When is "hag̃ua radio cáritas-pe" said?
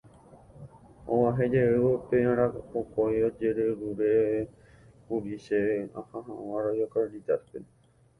6.25-7.59